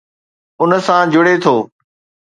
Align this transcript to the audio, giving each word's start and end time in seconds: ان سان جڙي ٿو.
ان 0.61 0.69
سان 0.85 1.03
جڙي 1.13 1.35
ٿو. 1.43 1.55